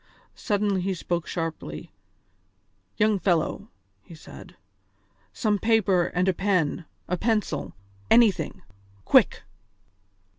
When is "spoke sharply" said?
0.95-1.91